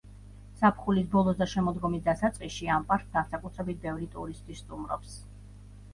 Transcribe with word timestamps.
ზაფხულის 0.61 1.09
ბოლოს 1.15 1.37
და 1.41 1.47
შემოდგომის 1.51 2.07
დასაწყისში 2.09 2.71
ამ 2.77 2.89
პარკს 2.93 3.11
განსაკუთრებით 3.19 3.81
ბევრი 3.87 4.09
ტურისტი 4.17 4.61
სტუმრობს. 4.63 5.17